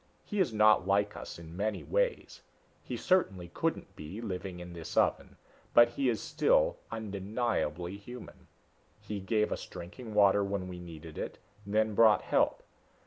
He 0.25 0.39
is 0.39 0.51
not 0.51 0.87
like 0.87 1.15
us 1.15 1.37
in 1.37 1.55
many 1.55 1.83
ways 1.83 2.41
he 2.81 2.97
certainly 2.97 3.49
couldn't 3.53 3.95
be, 3.95 4.19
living 4.19 4.59
in 4.59 4.73
this 4.73 4.97
oven 4.97 5.37
but 5.75 5.89
he 5.89 6.09
is 6.09 6.19
still 6.19 6.79
undeniably 6.89 7.97
human. 7.97 8.47
He 8.99 9.19
gave 9.19 9.51
us 9.51 9.63
drinking 9.67 10.15
water 10.15 10.43
when 10.43 10.67
we 10.67 10.79
needed 10.79 11.19
it, 11.19 11.37
then 11.67 11.93
brought 11.93 12.23
help. 12.23 12.63